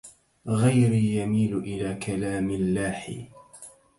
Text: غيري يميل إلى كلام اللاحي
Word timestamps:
غيري 0.47 1.15
يميل 1.17 1.57
إلى 1.57 1.95
كلام 1.95 2.49
اللاحي 2.49 3.27